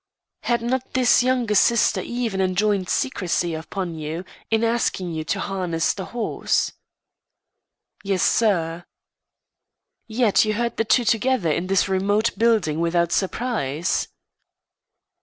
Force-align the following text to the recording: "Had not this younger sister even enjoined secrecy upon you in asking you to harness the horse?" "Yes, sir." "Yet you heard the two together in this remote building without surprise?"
"Had 0.41 0.63
not 0.63 0.93
this 0.95 1.21
younger 1.21 1.53
sister 1.53 2.01
even 2.01 2.41
enjoined 2.41 2.89
secrecy 2.89 3.53
upon 3.53 3.93
you 3.99 4.25
in 4.49 4.63
asking 4.63 5.11
you 5.13 5.23
to 5.25 5.39
harness 5.39 5.93
the 5.93 6.05
horse?" 6.05 6.71
"Yes, 8.03 8.23
sir." 8.23 8.85
"Yet 10.07 10.43
you 10.43 10.55
heard 10.55 10.77
the 10.77 10.85
two 10.85 11.05
together 11.05 11.51
in 11.51 11.67
this 11.67 11.87
remote 11.87 12.35
building 12.35 12.79
without 12.79 13.11
surprise?" 13.11 14.07